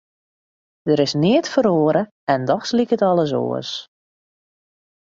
Der 0.87 0.99
is 1.05 1.13
neat 1.23 1.47
feroare 1.53 2.03
en 2.33 2.41
dochs 2.49 2.71
liket 2.77 3.05
alles 3.09 3.31
oars. 3.43 3.71